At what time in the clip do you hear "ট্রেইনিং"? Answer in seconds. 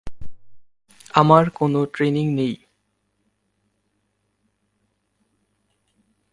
1.93-2.25